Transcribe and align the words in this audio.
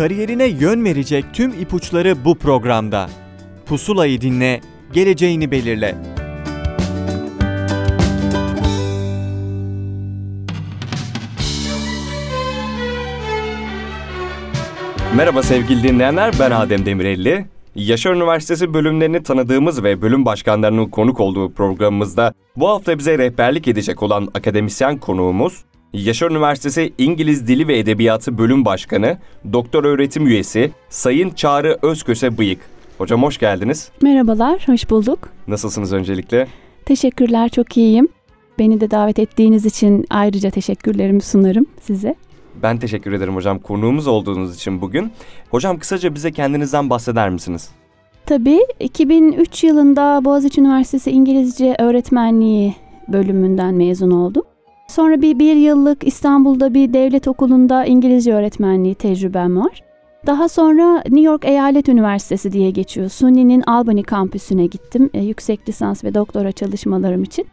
Kariyerine 0.00 0.46
yön 0.46 0.84
verecek 0.84 1.24
tüm 1.32 1.50
ipuçları 1.50 2.24
bu 2.24 2.38
programda. 2.38 3.10
Pusulayı 3.66 4.20
dinle, 4.20 4.60
geleceğini 4.92 5.50
belirle. 5.50 5.94
Merhaba 15.16 15.42
sevgili 15.42 15.82
dinleyenler, 15.82 16.34
ben 16.40 16.50
Adem 16.50 16.86
Demirelli. 16.86 17.46
Yaşar 17.74 18.14
Üniversitesi 18.14 18.74
bölümlerini 18.74 19.22
tanıdığımız 19.22 19.84
ve 19.84 20.02
bölüm 20.02 20.24
başkanlarının 20.24 20.86
konuk 20.86 21.20
olduğu 21.20 21.52
programımızda 21.52 22.34
bu 22.56 22.68
hafta 22.68 22.98
bize 22.98 23.18
rehberlik 23.18 23.68
edecek 23.68 24.02
olan 24.02 24.28
akademisyen 24.34 24.98
konuğumuz 24.98 25.64
Yaşar 25.92 26.30
Üniversitesi 26.30 26.92
İngiliz 26.98 27.48
Dili 27.48 27.68
ve 27.68 27.78
Edebiyatı 27.78 28.38
Bölüm 28.38 28.64
Başkanı, 28.64 29.18
Doktor 29.52 29.84
Öğretim 29.84 30.26
Üyesi 30.26 30.70
Sayın 30.88 31.30
Çağrı 31.30 31.78
Özköse 31.82 32.38
Bıyık. 32.38 32.60
Hocam 32.98 33.22
hoş 33.22 33.38
geldiniz. 33.38 33.90
Merhabalar, 34.02 34.62
hoş 34.68 34.90
bulduk. 34.90 35.18
Nasılsınız 35.48 35.92
öncelikle? 35.92 36.46
Teşekkürler, 36.84 37.48
çok 37.48 37.76
iyiyim. 37.76 38.08
Beni 38.58 38.80
de 38.80 38.90
davet 38.90 39.18
ettiğiniz 39.18 39.66
için 39.66 40.06
ayrıca 40.10 40.50
teşekkürlerimi 40.50 41.20
sunarım 41.20 41.66
size. 41.80 42.14
Ben 42.62 42.78
teşekkür 42.78 43.12
ederim 43.12 43.34
hocam 43.36 43.58
konuğumuz 43.58 44.06
olduğunuz 44.06 44.56
için 44.56 44.80
bugün. 44.80 45.12
Hocam 45.50 45.78
kısaca 45.78 46.14
bize 46.14 46.32
kendinizden 46.32 46.90
bahseder 46.90 47.30
misiniz? 47.30 47.70
Tabii 48.26 48.60
2003 48.80 49.64
yılında 49.64 50.24
Boğaziçi 50.24 50.60
Üniversitesi 50.60 51.10
İngilizce 51.10 51.76
Öğretmenliği 51.78 52.74
bölümünden 53.08 53.74
mezun 53.74 54.10
oldum. 54.10 54.42
Sonra 54.90 55.22
bir, 55.22 55.38
bir 55.38 55.56
yıllık 55.56 56.06
İstanbul'da 56.06 56.74
bir 56.74 56.92
devlet 56.92 57.28
okulunda 57.28 57.84
İngilizce 57.84 58.34
öğretmenliği 58.34 58.94
tecrübem 58.94 59.56
var. 59.56 59.82
Daha 60.26 60.48
sonra 60.48 60.96
New 60.96 61.20
York 61.20 61.44
Eyalet 61.44 61.88
Üniversitesi 61.88 62.52
diye 62.52 62.70
geçiyor. 62.70 63.08
SUNY'nin 63.08 63.62
Albany 63.66 64.02
kampüsüne 64.02 64.66
gittim 64.66 65.10
e, 65.14 65.20
yüksek 65.20 65.68
lisans 65.68 66.04
ve 66.04 66.14
doktora 66.14 66.52
çalışmalarım 66.52 67.22
için. 67.22 67.46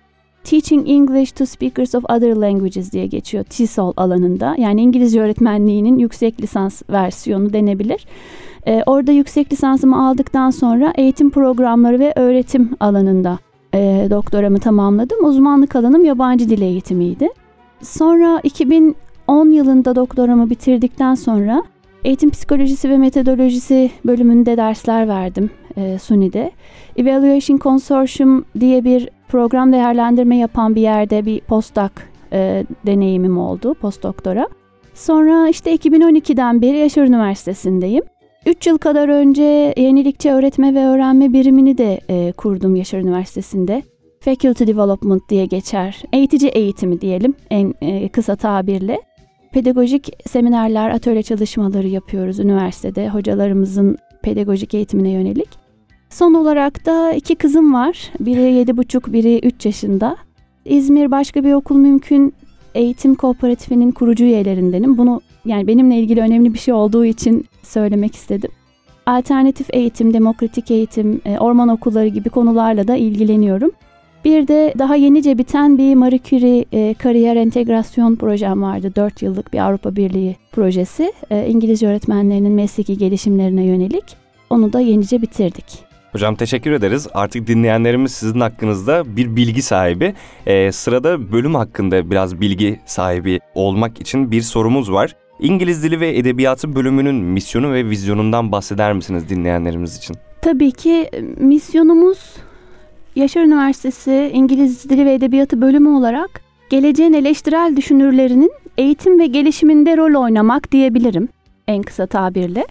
Teaching 0.43 0.89
English 0.89 1.31
to 1.31 1.45
Speakers 1.45 1.95
of 1.95 2.03
Other 2.03 2.35
Languages 2.35 2.91
diye 2.91 3.07
geçiyor 3.07 3.43
TESOL 3.43 3.93
alanında. 3.97 4.55
Yani 4.57 4.81
İngilizce 4.81 5.21
öğretmenliğinin 5.21 5.97
yüksek 5.97 6.41
lisans 6.41 6.81
versiyonu 6.89 7.53
denebilir. 7.53 8.05
Ee, 8.67 8.83
orada 8.85 9.11
yüksek 9.11 9.53
lisansımı 9.53 10.07
aldıktan 10.07 10.49
sonra 10.49 10.93
eğitim 10.95 11.29
programları 11.29 11.99
ve 11.99 12.13
öğretim 12.15 12.69
alanında 12.79 13.39
e, 13.73 14.07
doktoramı 14.09 14.59
tamamladım. 14.59 15.25
Uzmanlık 15.25 15.75
alanım 15.75 16.05
yabancı 16.05 16.49
dil 16.49 16.61
eğitimiydi. 16.61 17.29
Sonra 17.81 18.39
2010 18.43 19.51
yılında 19.51 19.95
doktoramı 19.95 20.49
bitirdikten 20.49 21.15
sonra 21.15 21.63
eğitim 22.03 22.29
psikolojisi 22.29 22.89
ve 22.89 22.97
metodolojisi 22.97 23.91
bölümünde 24.05 24.57
dersler 24.57 25.07
verdim 25.07 25.49
e, 25.77 25.99
SUNY'de. 25.99 26.51
Evaluation 26.97 27.57
Consortium 27.57 28.45
diye 28.59 28.83
bir 28.83 29.09
program 29.27 29.73
değerlendirme 29.73 30.37
yapan 30.37 30.75
bir 30.75 30.81
yerde 30.81 31.25
bir 31.25 31.41
postdoc 31.41 31.91
e, 32.33 32.65
deneyimim 32.85 33.37
oldu, 33.37 33.73
postdoktora. 33.73 34.47
Sonra 34.93 35.49
işte 35.49 35.75
2012'den 35.75 36.61
beri 36.61 36.77
Yaşar 36.77 37.03
Üniversitesi'ndeyim. 37.03 38.03
3 38.47 38.67
yıl 38.67 38.77
kadar 38.77 39.09
önce 39.09 39.73
yenilikçi 39.77 40.31
öğretme 40.31 40.75
ve 40.75 40.85
öğrenme 40.85 41.33
birimini 41.33 41.77
de 41.77 41.99
e, 42.09 42.31
kurdum 42.31 42.75
Yaşar 42.75 42.99
Üniversitesi'nde. 42.99 43.83
Faculty 44.19 44.63
Development 44.63 45.29
diye 45.29 45.45
geçer. 45.45 46.03
Eğitici 46.13 46.49
eğitimi 46.49 47.01
diyelim 47.01 47.33
en 47.49 47.73
e, 47.81 48.09
kısa 48.09 48.35
tabirle. 48.35 49.01
Pedagojik 49.51 50.29
seminerler, 50.29 50.89
atölye 50.89 51.23
çalışmaları 51.23 51.87
yapıyoruz 51.87 52.39
üniversitede 52.39 53.09
hocalarımızın 53.09 53.97
pedagojik 54.23 54.73
eğitimine 54.73 55.09
yönelik. 55.09 55.49
Son 56.09 56.33
olarak 56.33 56.85
da 56.85 57.11
iki 57.11 57.35
kızım 57.35 57.73
var. 57.73 58.11
Biri 58.19 58.41
yedi 58.53 58.77
buçuk, 58.77 59.13
biri 59.13 59.39
üç 59.39 59.65
yaşında. 59.65 60.17
İzmir 60.65 61.11
başka 61.11 61.43
bir 61.43 61.53
okul 61.53 61.75
mümkün 61.75 62.33
eğitim 62.75 63.15
kooperatifinin 63.15 63.91
kurucu 63.91 64.23
üyelerindenim. 64.23 64.97
Bunu 64.97 65.21
yani 65.45 65.67
benimle 65.67 65.95
ilgili 65.95 66.21
önemli 66.21 66.53
bir 66.53 66.59
şey 66.59 66.73
olduğu 66.73 67.05
için 67.05 67.45
söylemek 67.67 68.15
istedim. 68.15 68.51
Alternatif 69.05 69.67
eğitim, 69.73 70.13
demokratik 70.13 70.71
eğitim, 70.71 71.21
e, 71.25 71.39
orman 71.39 71.69
okulları 71.69 72.07
gibi 72.07 72.29
konularla 72.29 72.87
da 72.87 72.95
ilgileniyorum. 72.95 73.71
Bir 74.25 74.47
de 74.47 74.73
daha 74.79 74.95
yenice 74.95 75.37
biten 75.37 75.77
bir 75.77 75.95
Marie 75.95 76.19
Curie 76.23 76.65
e, 76.71 76.93
kariyer 76.93 77.35
entegrasyon 77.35 78.15
projem 78.15 78.61
vardı. 78.61 78.91
4 78.95 79.21
yıllık 79.21 79.53
bir 79.53 79.59
Avrupa 79.59 79.95
Birliği 79.95 80.35
projesi. 80.51 81.13
E, 81.29 81.47
İngilizce 81.47 81.87
öğretmenlerinin 81.87 82.51
mesleki 82.51 82.97
gelişimlerine 82.97 83.63
yönelik. 83.63 84.03
Onu 84.49 84.73
da 84.73 84.79
yenice 84.79 85.21
bitirdik. 85.21 85.87
Hocam 86.11 86.35
teşekkür 86.35 86.71
ederiz. 86.71 87.07
Artık 87.13 87.47
dinleyenlerimiz 87.47 88.11
sizin 88.11 88.39
hakkınızda 88.39 89.17
bir 89.17 89.35
bilgi 89.35 89.61
sahibi. 89.61 90.13
Ee, 90.45 90.71
sırada 90.71 91.31
bölüm 91.31 91.55
hakkında 91.55 92.11
biraz 92.11 92.41
bilgi 92.41 92.79
sahibi 92.85 93.39
olmak 93.55 94.01
için 94.01 94.31
bir 94.31 94.41
sorumuz 94.41 94.91
var. 94.91 95.15
İngiliz 95.39 95.83
Dili 95.83 95.99
ve 95.99 96.17
Edebiyatı 96.17 96.75
bölümünün 96.75 97.15
misyonu 97.15 97.73
ve 97.73 97.89
vizyonundan 97.89 98.51
bahseder 98.51 98.93
misiniz 98.93 99.29
dinleyenlerimiz 99.29 99.97
için? 99.97 100.15
Tabii 100.41 100.71
ki 100.71 101.09
e, 101.13 101.21
misyonumuz 101.37 102.35
Yaşar 103.15 103.43
Üniversitesi 103.43 104.31
İngiliz 104.33 104.89
Dili 104.89 105.05
ve 105.05 105.13
Edebiyatı 105.13 105.61
bölümü 105.61 105.89
olarak 105.89 106.41
geleceğin 106.69 107.13
eleştirel 107.13 107.75
düşünürlerinin 107.75 108.51
eğitim 108.77 109.19
ve 109.19 109.25
gelişiminde 109.25 109.97
rol 109.97 110.23
oynamak 110.23 110.71
diyebilirim 110.71 111.29
en 111.67 111.81
kısa 111.81 112.05
tabirle. 112.05 112.65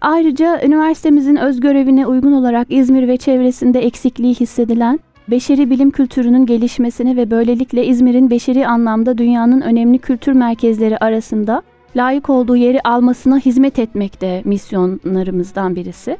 Ayrıca 0.00 0.60
üniversitemizin 0.64 1.36
öz 1.36 1.60
görevine 1.60 2.06
uygun 2.06 2.32
olarak 2.32 2.66
İzmir 2.70 3.08
ve 3.08 3.16
çevresinde 3.16 3.80
eksikliği 3.80 4.34
hissedilen 4.34 5.00
beşeri 5.28 5.70
bilim 5.70 5.90
kültürünün 5.90 6.46
gelişmesine 6.46 7.16
ve 7.16 7.30
böylelikle 7.30 7.86
İzmir'in 7.86 8.30
beşeri 8.30 8.66
anlamda 8.66 9.18
dünyanın 9.18 9.60
önemli 9.60 9.98
kültür 9.98 10.32
merkezleri 10.32 10.98
arasında 10.98 11.62
layık 11.96 12.30
olduğu 12.30 12.56
yeri 12.56 12.80
almasına 12.80 13.38
hizmet 13.38 13.78
etmekte 13.78 14.42
misyonlarımızdan 14.44 15.76
birisi. 15.76 16.16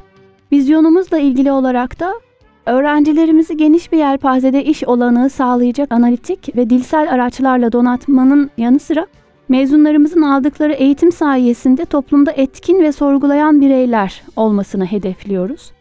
Vizyonumuzla 0.53 1.19
ilgili 1.19 1.53
olarak 1.53 2.01
da 2.01 2.13
öğrencilerimizi 2.67 3.57
geniş 3.57 3.93
bir 3.93 3.99
yelpazede 3.99 4.65
iş 4.65 4.85
olanağı 4.85 5.31
sağlayacak 5.31 5.93
analitik 5.93 6.57
ve 6.57 6.71
dilsel 6.71 7.15
araçlarla 7.15 7.73
donatmanın 7.73 8.51
yanı 8.57 8.79
sıra 8.79 9.07
mezunlarımızın 9.49 10.23
aldıkları 10.23 10.73
eğitim 10.73 11.13
sayesinde 11.13 11.85
toplumda 11.85 12.33
etkin 12.33 12.83
ve 12.83 12.93
sorgulayan 12.93 13.61
bireyler 13.61 14.23
olmasını 14.37 14.85
hedefliyoruz. 14.87 15.73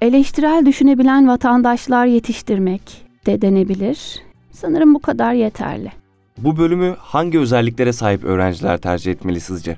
Eleştirel 0.00 0.66
düşünebilen 0.66 1.28
vatandaşlar 1.28 2.06
yetiştirmek 2.06 2.82
de 3.26 3.42
denebilir. 3.42 4.22
Sanırım 4.50 4.94
bu 4.94 4.98
kadar 4.98 5.32
yeterli. 5.32 5.97
Bu 6.38 6.56
bölümü 6.56 6.94
hangi 6.98 7.38
özelliklere 7.38 7.92
sahip 7.92 8.24
öğrenciler 8.24 8.78
tercih 8.78 9.12
etmeli 9.12 9.40
sizce? 9.40 9.76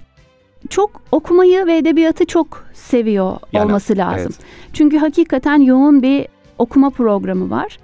Çok 0.70 0.90
okumayı 1.12 1.66
ve 1.66 1.76
edebiyatı 1.76 2.24
çok 2.26 2.64
seviyor 2.74 3.36
Yani, 3.52 3.64
olması 3.66 3.96
lazım. 3.96 4.32
evet. 4.36 4.46
Çünkü 4.72 4.98
hakikaten 4.98 5.60
yoğun 5.60 6.02
bir 6.02 6.26
okuma 6.58 6.90
programı 6.90 7.50
var. 7.50 7.78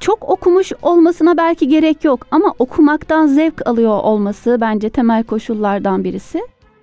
Çok 0.00 0.28
okumuş 0.28 0.72
olmasına 0.82 1.36
belki 1.36 1.68
gerek 1.68 2.04
yok 2.04 2.26
ama 2.30 2.54
okumaktan 2.58 3.26
zevk 3.26 3.68
alıyor 3.68 3.98
olması 4.02 4.58
bence 4.60 4.90
temel 4.90 5.24
koşullardan 5.24 6.04
birisi. 6.04 6.40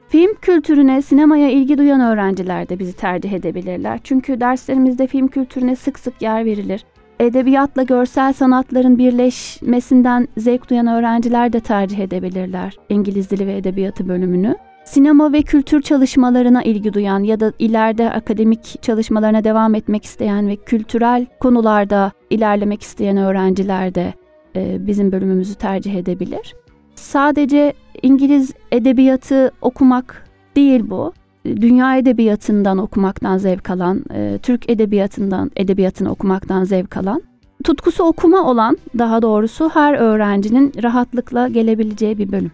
Film 0.10 0.34
kültürüne, 0.42 1.02
sinemaya 1.02 1.50
ilgi 1.50 1.78
duyan 1.78 2.02
öğrenciler 2.02 2.70
de 2.70 2.80
bizi 2.80 2.94
tercih 2.94 3.32
edebilirler. 3.32 4.00
Çünkü 4.04 4.40
derslerimizde 4.40 5.08
film 5.08 5.28
kültürüne 5.28 5.76
sık 5.76 6.00
sık 6.00 6.22
yer 6.22 6.46
verilir. 6.46 6.86
Edebiyatla 7.24 7.84
görsel 7.84 8.34
sanatların 8.34 8.98
birleşmesinden 8.98 10.28
zevk 10.38 10.70
duyan 10.70 10.88
öğrenciler 10.88 11.54
de 11.54 11.60
tercih 11.60 12.00
edebilirler 12.00 12.78
İngiliz 12.90 13.32
Dili 13.32 13.48
ve 13.48 13.58
Edebiyatı 13.58 14.08
bölümünü. 14.08 14.56
Sinema 14.86 15.34
ve 15.34 15.42
kültür 15.42 15.82
çalışmalarına 15.82 16.64
ilgi 16.64 16.94
duyan 16.94 17.24
ya 17.24 17.40
da 17.40 17.54
ileride 17.60 18.12
akademik 18.12 18.82
çalışmalarına 18.82 19.44
devam 19.44 19.76
etmek 19.76 20.04
isteyen 20.04 20.48
ve 20.48 20.56
kültürel 20.56 21.26
konularda 21.40 22.12
ilerlemek 22.30 22.82
isteyen 22.82 23.18
öğrenciler 23.18 23.96
de 23.96 24.14
e, 24.56 24.88
bizim 24.88 25.12
bölümümüzü 25.12 25.56
tercih 25.56 25.96
edebilir. 25.96 26.56
Sadece 26.96 27.74
İngiliz 28.02 28.54
edebiyatı 28.72 29.52
okumak 29.62 30.30
değil 30.56 30.90
bu. 30.90 31.14
Dünya 31.46 31.98
edebiyatından 31.98 32.78
okumaktan 32.78 33.38
zevk 33.38 33.70
alan, 33.70 34.04
e, 34.14 34.40
Türk 34.44 34.70
edebiyatından 34.70 35.52
edebiyatını 35.56 36.12
okumaktan 36.12 36.64
zevk 36.64 36.98
alan, 36.98 37.22
tutkusu 37.64 38.04
okuma 38.04 38.44
olan 38.44 38.78
daha 38.98 39.22
doğrusu 39.22 39.70
her 39.70 39.94
öğrencinin 39.94 40.72
rahatlıkla 40.84 41.48
gelebileceği 41.48 42.18
bir 42.18 42.32
bölüm. 42.32 42.52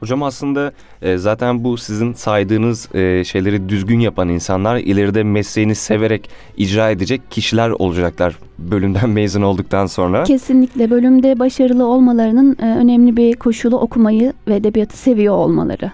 Hocam 0.00 0.22
aslında 0.22 0.72
e, 1.02 1.16
zaten 1.16 1.64
bu 1.64 1.76
sizin 1.76 2.12
saydığınız 2.12 2.94
e, 2.94 3.24
şeyleri 3.24 3.68
düzgün 3.68 4.00
yapan 4.00 4.28
insanlar 4.28 4.76
ileride 4.76 5.22
mesleğini 5.22 5.74
severek 5.74 6.30
icra 6.56 6.90
edecek 6.90 7.30
kişiler 7.30 7.70
olacaklar 7.70 8.38
bölümden 8.58 9.10
mezun 9.18 9.42
olduktan 9.42 9.86
sonra. 9.86 10.24
Kesinlikle 10.24 10.90
bölümde 10.90 11.38
başarılı 11.38 11.86
olmalarının 11.86 12.56
e, 12.62 12.64
önemli 12.64 13.16
bir 13.16 13.34
koşulu 13.36 13.78
okumayı 13.78 14.32
ve 14.48 14.56
edebiyatı 14.56 14.96
seviyor 14.96 15.34
olmaları. 15.34 15.90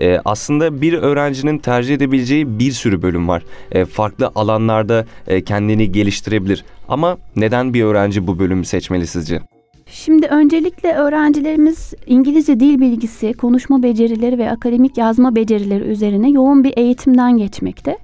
E, 0.00 0.18
aslında 0.24 0.80
bir 0.80 0.92
öğrencinin 0.92 1.58
tercih 1.58 1.94
edebileceği 1.94 2.58
bir 2.58 2.72
sürü 2.72 3.02
bölüm 3.02 3.28
var. 3.28 3.42
E, 3.72 3.84
farklı 3.84 4.30
alanlarda 4.34 5.06
e, 5.26 5.44
kendini 5.44 5.92
geliştirebilir. 5.92 6.64
Ama 6.88 7.18
neden 7.36 7.74
bir 7.74 7.84
öğrenci 7.84 8.26
bu 8.26 8.38
bölümü 8.38 8.64
seçmeli 8.64 9.06
sizce? 9.06 9.40
Şimdi 9.86 10.26
öncelikle 10.26 10.92
öğrencilerimiz 10.92 11.94
İngilizce 12.06 12.60
dil 12.60 12.80
bilgisi, 12.80 13.32
konuşma 13.32 13.82
becerileri 13.82 14.38
ve 14.38 14.50
akademik 14.50 14.98
yazma 14.98 15.36
becerileri 15.36 15.84
üzerine 15.84 16.30
yoğun 16.30 16.64
bir 16.64 16.72
eğitimden 16.76 17.36
geçmekte. 17.36 17.96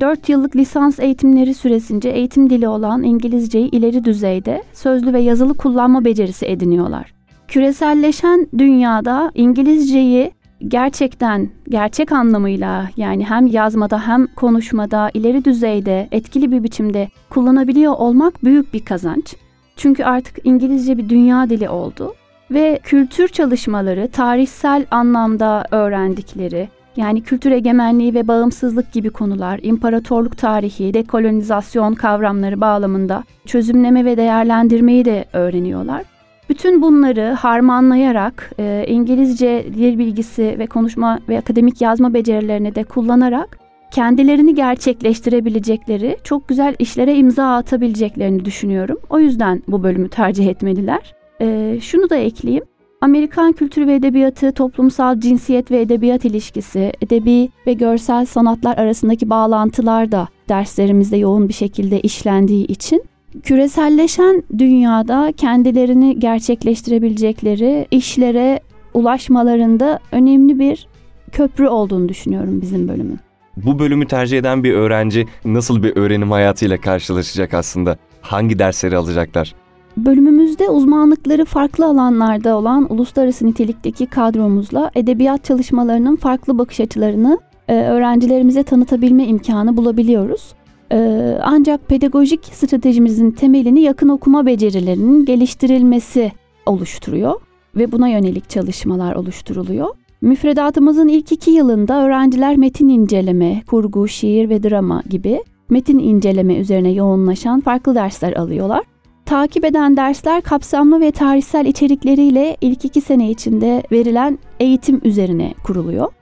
4 0.00 0.28
yıllık 0.28 0.56
lisans 0.56 1.00
eğitimleri 1.00 1.54
süresince 1.54 2.08
eğitim 2.08 2.50
dili 2.50 2.68
olan 2.68 3.02
İngilizceyi 3.02 3.70
ileri 3.70 4.04
düzeyde 4.04 4.62
sözlü 4.72 5.12
ve 5.12 5.20
yazılı 5.20 5.54
kullanma 5.54 6.04
becerisi 6.04 6.46
ediniyorlar. 6.46 7.14
Küreselleşen 7.48 8.48
dünyada 8.58 9.30
İngilizceyi 9.34 10.32
gerçekten 10.68 11.48
gerçek 11.68 12.12
anlamıyla 12.12 12.88
yani 12.96 13.24
hem 13.24 13.46
yazmada 13.46 14.08
hem 14.08 14.26
konuşmada 14.26 15.10
ileri 15.14 15.44
düzeyde 15.44 16.08
etkili 16.12 16.52
bir 16.52 16.62
biçimde 16.62 17.08
kullanabiliyor 17.30 17.92
olmak 17.92 18.44
büyük 18.44 18.74
bir 18.74 18.84
kazanç. 18.84 19.36
Çünkü 19.76 20.04
artık 20.04 20.38
İngilizce 20.44 20.98
bir 20.98 21.08
dünya 21.08 21.50
dili 21.50 21.68
oldu 21.68 22.14
ve 22.50 22.80
kültür 22.82 23.28
çalışmaları 23.28 24.08
tarihsel 24.10 24.86
anlamda 24.90 25.64
öğrendikleri 25.70 26.68
yani 26.96 27.22
kültür 27.22 27.50
egemenliği 27.50 28.14
ve 28.14 28.28
bağımsızlık 28.28 28.92
gibi 28.92 29.10
konular, 29.10 29.60
imparatorluk 29.62 30.38
tarihi, 30.38 30.94
dekolonizasyon 30.94 31.94
kavramları 31.94 32.60
bağlamında 32.60 33.24
çözümleme 33.46 34.04
ve 34.04 34.16
değerlendirmeyi 34.16 35.04
de 35.04 35.24
öğreniyorlar. 35.32 36.15
Bütün 36.48 36.82
bunları 36.82 37.32
harmanlayarak 37.32 38.50
e, 38.58 38.84
İngilizce 38.88 39.66
dil 39.74 39.98
bilgisi 39.98 40.56
ve 40.58 40.66
konuşma 40.66 41.18
ve 41.28 41.38
akademik 41.38 41.80
yazma 41.80 42.14
becerilerini 42.14 42.74
de 42.74 42.84
kullanarak 42.84 43.58
kendilerini 43.90 44.54
gerçekleştirebilecekleri 44.54 46.16
çok 46.24 46.48
güzel 46.48 46.74
işlere 46.78 47.16
imza 47.16 47.56
atabileceklerini 47.56 48.44
düşünüyorum. 48.44 48.98
O 49.10 49.18
yüzden 49.18 49.62
bu 49.68 49.82
bölümü 49.82 50.08
tercih 50.08 50.46
etmeliler. 50.46 51.14
E, 51.40 51.78
şunu 51.80 52.10
da 52.10 52.16
ekleyeyim. 52.16 52.64
Amerikan 53.00 53.52
kültürü 53.52 53.86
ve 53.86 53.94
edebiyatı, 53.94 54.52
toplumsal 54.52 55.20
cinsiyet 55.20 55.70
ve 55.70 55.80
edebiyat 55.80 56.24
ilişkisi, 56.24 56.92
edebi 57.00 57.48
ve 57.66 57.72
görsel 57.72 58.26
sanatlar 58.26 58.78
arasındaki 58.78 59.30
bağlantılar 59.30 60.12
da 60.12 60.28
derslerimizde 60.48 61.16
yoğun 61.16 61.48
bir 61.48 61.54
şekilde 61.54 62.00
işlendiği 62.00 62.66
için 62.66 63.02
küreselleşen 63.42 64.42
dünyada 64.58 65.32
kendilerini 65.36 66.18
gerçekleştirebilecekleri 66.18 67.86
işlere 67.90 68.60
ulaşmalarında 68.94 69.98
önemli 70.12 70.58
bir 70.58 70.86
köprü 71.32 71.68
olduğunu 71.68 72.08
düşünüyorum 72.08 72.60
bizim 72.62 72.88
bölümün. 72.88 73.18
Bu 73.56 73.78
bölümü 73.78 74.06
tercih 74.06 74.38
eden 74.38 74.64
bir 74.64 74.72
öğrenci 74.74 75.26
nasıl 75.44 75.82
bir 75.82 75.96
öğrenim 75.96 76.30
hayatıyla 76.30 76.76
karşılaşacak 76.80 77.54
aslında? 77.54 77.96
Hangi 78.20 78.58
dersleri 78.58 78.96
alacaklar? 78.96 79.54
Bölümümüzde 79.96 80.68
uzmanlıkları 80.68 81.44
farklı 81.44 81.86
alanlarda 81.86 82.56
olan 82.56 82.92
uluslararası 82.92 83.46
nitelikteki 83.46 84.06
kadromuzla 84.06 84.90
edebiyat 84.94 85.44
çalışmalarının 85.44 86.16
farklı 86.16 86.58
bakış 86.58 86.80
açılarını 86.80 87.38
e, 87.68 87.74
öğrencilerimize 87.74 88.62
tanıtabilme 88.62 89.26
imkanı 89.26 89.76
bulabiliyoruz. 89.76 90.54
E, 90.92 91.38
ancak 91.42 91.88
pedagojik 91.88 92.44
stratejimizin 92.44 93.30
temelini 93.30 93.80
yakın 93.80 94.08
okuma 94.08 94.46
becerilerinin 94.46 95.24
geliştirilmesi 95.24 96.32
oluşturuyor 96.66 97.40
ve 97.76 97.92
buna 97.92 98.08
yönelik 98.08 98.50
çalışmalar 98.50 99.14
oluşturuluyor. 99.14 99.88
Müfredatımızın 100.20 101.08
ilk 101.08 101.32
iki 101.32 101.50
yılında 101.50 102.02
öğrenciler 102.02 102.56
metin 102.56 102.88
inceleme, 102.88 103.62
kurgu, 103.66 104.08
şiir 104.08 104.48
ve 104.48 104.62
drama 104.62 105.02
gibi 105.10 105.42
metin 105.70 105.98
inceleme 105.98 106.54
üzerine 106.54 106.90
yoğunlaşan 106.90 107.60
farklı 107.60 107.94
dersler 107.94 108.32
alıyorlar. 108.32 108.84
Takip 109.24 109.64
eden 109.64 109.96
dersler 109.96 110.40
kapsamlı 110.40 111.00
ve 111.00 111.10
tarihsel 111.10 111.66
içerikleriyle 111.66 112.56
ilk 112.60 112.84
iki 112.84 113.00
sene 113.00 113.30
içinde 113.30 113.82
verilen 113.92 114.38
eğitim 114.60 115.00
üzerine 115.04 115.54
kuruluyor. 115.64 116.12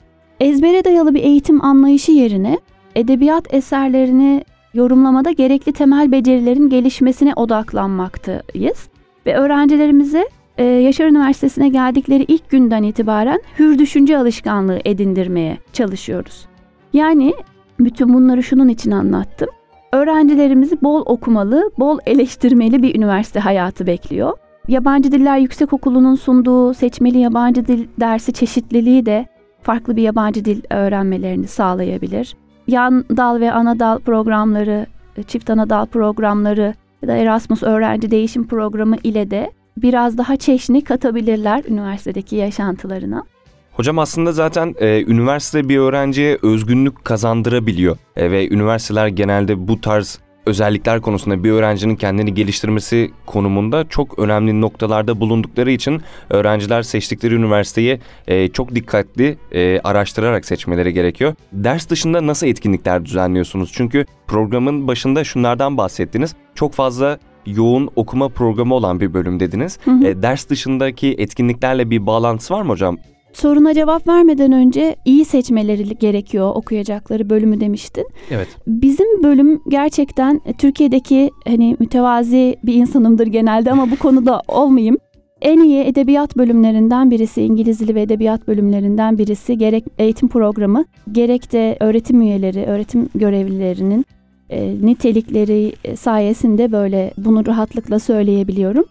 Ezbere 0.40 0.84
dayalı 0.84 1.14
bir 1.14 1.22
eğitim 1.22 1.64
anlayışı 1.64 2.12
yerine 2.12 2.58
edebiyat 2.94 3.54
eserlerini 3.54 4.44
yorumlamada 4.74 5.30
gerekli 5.30 5.72
temel 5.72 6.12
becerilerin 6.12 6.68
gelişmesine 6.68 7.34
odaklanmaktayız. 7.34 8.88
Ve 9.26 9.36
öğrencilerimize 9.36 10.28
e, 10.58 10.64
Yaşar 10.64 11.06
Üniversitesi'ne 11.06 11.68
geldikleri 11.68 12.24
ilk 12.28 12.50
günden 12.50 12.82
itibaren 12.82 13.40
hür 13.58 13.78
düşünce 13.78 14.18
alışkanlığı 14.18 14.78
edindirmeye 14.84 15.58
çalışıyoruz. 15.72 16.46
Yani 16.92 17.34
bütün 17.80 18.14
bunları 18.14 18.42
şunun 18.42 18.68
için 18.68 18.90
anlattım. 18.90 19.48
Öğrencilerimizi 19.92 20.82
bol 20.82 21.02
okumalı, 21.06 21.70
bol 21.78 21.98
eleştirmeli 22.06 22.82
bir 22.82 22.94
üniversite 22.94 23.40
hayatı 23.40 23.86
bekliyor. 23.86 24.32
Yabancı 24.68 25.12
Diller 25.12 25.38
Yüksekokulu'nun 25.38 26.14
sunduğu 26.14 26.74
seçmeli 26.74 27.18
yabancı 27.18 27.66
dil 27.66 27.86
dersi 28.00 28.32
çeşitliliği 28.32 29.06
de 29.06 29.26
farklı 29.62 29.96
bir 29.96 30.02
yabancı 30.02 30.44
dil 30.44 30.62
öğrenmelerini 30.70 31.46
sağlayabilir. 31.46 32.36
Yan 32.66 33.04
dal 33.16 33.40
ve 33.40 33.52
ana 33.52 33.78
dal 33.78 33.98
programları, 33.98 34.86
çift 35.26 35.50
ana 35.50 35.70
dal 35.70 35.86
programları 35.86 36.74
ya 37.02 37.08
da 37.08 37.16
Erasmus 37.16 37.62
öğrenci 37.62 38.10
değişim 38.10 38.46
programı 38.46 38.96
ile 39.04 39.30
de 39.30 39.52
biraz 39.76 40.18
daha 40.18 40.36
çeşni 40.36 40.84
katabilirler 40.84 41.64
üniversitedeki 41.68 42.36
yaşantılarına. 42.36 43.24
Hocam 43.72 43.98
aslında 43.98 44.32
zaten 44.32 44.74
e, 44.78 45.02
üniversite 45.02 45.68
bir 45.68 45.78
öğrenciye 45.78 46.38
özgünlük 46.42 47.04
kazandırabiliyor 47.04 47.96
e, 48.16 48.30
ve 48.30 48.48
üniversiteler 48.48 49.06
genelde 49.06 49.68
bu 49.68 49.80
tarz 49.80 50.18
özellikler 50.46 51.00
konusunda 51.00 51.44
bir 51.44 51.50
öğrencinin 51.50 51.96
kendini 51.96 52.34
geliştirmesi 52.34 53.10
konumunda 53.26 53.88
çok 53.88 54.18
önemli 54.18 54.60
noktalarda 54.60 55.20
bulundukları 55.20 55.70
için 55.70 56.02
öğrenciler 56.30 56.82
seçtikleri 56.82 57.34
üniversiteyi 57.34 58.00
e, 58.26 58.48
çok 58.48 58.74
dikkatli 58.74 59.38
e, 59.52 59.80
araştırarak 59.84 60.44
seçmeleri 60.44 60.92
gerekiyor. 60.92 61.34
Ders 61.52 61.88
dışında 61.88 62.26
nasıl 62.26 62.46
etkinlikler 62.46 63.04
düzenliyorsunuz? 63.04 63.70
Çünkü 63.74 64.06
programın 64.26 64.88
başında 64.88 65.24
şunlardan 65.24 65.76
bahsettiniz. 65.76 66.34
Çok 66.54 66.72
fazla 66.72 67.18
yoğun 67.46 67.90
okuma 67.96 68.28
programı 68.28 68.74
olan 68.74 69.00
bir 69.00 69.14
bölüm 69.14 69.40
dediniz. 69.40 69.78
Hı 69.84 69.90
hı. 69.90 70.06
E, 70.06 70.22
ders 70.22 70.48
dışındaki 70.48 71.14
etkinliklerle 71.18 71.90
bir 71.90 72.06
bağlantısı 72.06 72.54
var 72.54 72.62
mı 72.62 72.68
hocam? 72.68 72.98
Soruna 73.34 73.74
cevap 73.74 74.08
vermeden 74.08 74.52
önce 74.52 74.96
iyi 75.04 75.24
seçmeleri 75.24 75.98
gerekiyor 75.98 76.52
okuyacakları 76.54 77.30
bölümü 77.30 77.60
demiştin. 77.60 78.06
Evet. 78.30 78.48
Bizim 78.66 79.22
bölüm 79.22 79.60
gerçekten 79.68 80.40
Türkiye'deki 80.58 81.30
hani 81.46 81.76
mütevazi 81.78 82.56
bir 82.64 82.74
insanımdır 82.74 83.26
genelde 83.26 83.72
ama 83.72 83.90
bu 83.90 83.96
konuda 83.96 84.42
olmayayım. 84.48 84.96
En 85.42 85.60
iyi 85.60 85.84
edebiyat 85.84 86.36
bölümlerinden 86.36 87.10
birisi, 87.10 87.42
İngiliz 87.42 87.80
dili 87.80 87.94
ve 87.94 88.02
edebiyat 88.02 88.48
bölümlerinden 88.48 89.18
birisi 89.18 89.58
gerek 89.58 89.84
eğitim 89.98 90.28
programı, 90.28 90.84
gerek 91.12 91.52
de 91.52 91.76
öğretim 91.80 92.22
üyeleri, 92.22 92.64
öğretim 92.64 93.08
görevlilerinin 93.14 94.06
e, 94.50 94.74
nitelikleri 94.82 95.72
e, 95.84 95.96
sayesinde 95.96 96.72
böyle 96.72 97.12
bunu 97.16 97.46
rahatlıkla 97.46 97.98
söyleyebiliyorum. 97.98 98.84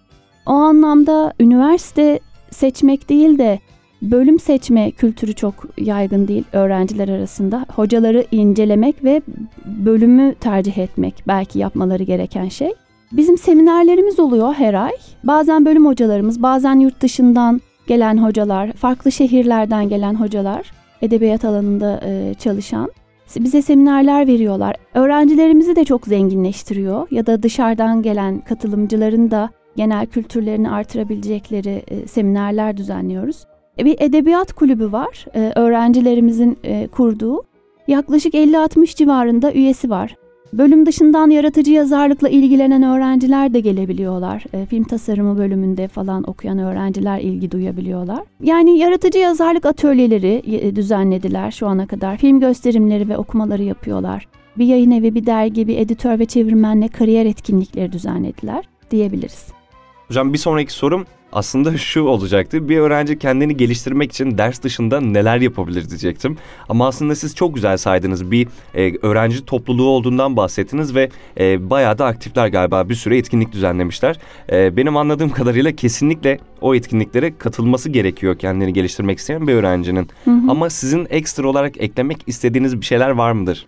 O 0.45 0.51
anlamda 0.51 1.33
üniversite 1.39 2.19
seçmek 2.51 3.09
değil 3.09 3.37
de 3.37 3.59
bölüm 4.11 4.39
seçme 4.39 4.91
kültürü 4.91 5.33
çok 5.33 5.53
yaygın 5.77 6.27
değil 6.27 6.43
öğrenciler 6.53 7.09
arasında. 7.09 7.65
Hocaları 7.75 8.25
incelemek 8.31 9.03
ve 9.03 9.21
bölümü 9.65 10.35
tercih 10.35 10.77
etmek 10.77 11.23
belki 11.27 11.59
yapmaları 11.59 12.03
gereken 12.03 12.47
şey. 12.47 12.73
Bizim 13.11 13.37
seminerlerimiz 13.37 14.19
oluyor 14.19 14.53
her 14.53 14.73
ay. 14.73 14.91
Bazen 15.23 15.65
bölüm 15.65 15.85
hocalarımız, 15.85 16.41
bazen 16.41 16.79
yurt 16.79 17.01
dışından 17.01 17.61
gelen 17.87 18.17
hocalar, 18.17 18.71
farklı 18.71 19.11
şehirlerden 19.11 19.89
gelen 19.89 20.15
hocalar, 20.15 20.71
edebiyat 21.01 21.45
alanında 21.45 22.01
çalışan 22.39 22.91
bize 23.39 23.61
seminerler 23.61 24.27
veriyorlar. 24.27 24.75
Öğrencilerimizi 24.93 25.75
de 25.75 25.85
çok 25.85 26.07
zenginleştiriyor 26.07 27.07
ya 27.11 27.25
da 27.25 27.43
dışarıdan 27.43 28.01
gelen 28.01 28.39
katılımcıların 28.39 29.31
da 29.31 29.49
genel 29.75 30.05
kültürlerini 30.05 30.69
artırabilecekleri 30.69 31.83
seminerler 32.07 32.77
düzenliyoruz. 32.77 33.45
E, 33.79 33.85
bir 33.85 33.95
edebiyat 33.99 34.53
kulübü 34.53 34.91
var. 34.91 35.25
E, 35.35 35.51
öğrencilerimizin 35.55 36.57
e, 36.63 36.87
kurduğu. 36.87 37.43
Yaklaşık 37.87 38.33
50-60 38.33 38.95
civarında 38.95 39.53
üyesi 39.53 39.89
var. 39.89 40.15
Bölüm 40.53 40.85
dışından 40.85 41.29
yaratıcı 41.29 41.71
yazarlıkla 41.71 42.29
ilgilenen 42.29 42.83
öğrenciler 42.83 43.53
de 43.53 43.59
gelebiliyorlar. 43.59 44.43
film 44.69 44.83
tasarımı 44.83 45.37
bölümünde 45.37 45.87
falan 45.87 46.29
okuyan 46.29 46.59
öğrenciler 46.59 47.19
ilgi 47.19 47.51
duyabiliyorlar. 47.51 48.23
Yani 48.43 48.79
yaratıcı 48.79 49.19
yazarlık 49.19 49.65
atölyeleri 49.65 50.75
düzenlediler 50.75 51.51
şu 51.51 51.67
ana 51.67 51.87
kadar. 51.87 52.17
Film 52.17 52.39
gösterimleri 52.39 53.09
ve 53.09 53.17
okumaları 53.17 53.63
yapıyorlar. 53.63 54.27
Bir 54.57 54.65
yayın 54.65 54.91
evi, 54.91 55.15
bir 55.15 55.25
dergi, 55.25 55.67
bir 55.67 55.77
editör 55.77 56.19
ve 56.19 56.25
çevirmenle 56.25 56.87
kariyer 56.87 57.25
etkinlikleri 57.25 57.91
düzenlediler 57.91 58.69
diyebiliriz. 58.91 59.47
Hocam 60.07 60.33
bir 60.33 60.37
sonraki 60.37 60.73
sorum 60.73 61.05
aslında 61.33 61.77
şu 61.77 62.01
olacaktı. 62.01 62.69
Bir 62.69 62.77
öğrenci 62.77 63.19
kendini 63.19 63.57
geliştirmek 63.57 64.11
için 64.11 64.37
ders 64.37 64.63
dışında 64.63 65.01
neler 65.01 65.41
yapabilir 65.41 65.89
diyecektim. 65.89 66.37
Ama 66.69 66.87
aslında 66.87 67.15
siz 67.15 67.35
çok 67.35 67.55
güzel 67.55 67.77
saydınız. 67.77 68.31
Bir 68.31 68.47
e, 68.75 68.97
öğrenci 69.01 69.45
topluluğu 69.45 69.87
olduğundan 69.87 70.37
bahsettiniz 70.37 70.95
ve 70.95 71.09
e, 71.39 71.69
bayağı 71.69 71.97
da 71.97 72.05
aktifler 72.05 72.47
galiba. 72.47 72.89
Bir 72.89 72.95
süre 72.95 73.17
etkinlik 73.17 73.51
düzenlemişler. 73.51 74.19
E, 74.51 74.77
benim 74.77 74.97
anladığım 74.97 75.29
kadarıyla 75.29 75.71
kesinlikle 75.71 76.39
o 76.61 76.75
etkinliklere 76.75 77.37
katılması 77.37 77.89
gerekiyor 77.89 78.37
kendini 78.37 78.73
geliştirmek 78.73 79.19
isteyen 79.19 79.47
bir 79.47 79.53
öğrencinin. 79.53 80.07
Hı 80.25 80.31
hı. 80.31 80.51
Ama 80.51 80.69
sizin 80.69 81.07
ekstra 81.09 81.47
olarak 81.47 81.81
eklemek 81.81 82.17
istediğiniz 82.27 82.81
bir 82.81 82.85
şeyler 82.85 83.09
var 83.09 83.31
mıdır? 83.31 83.65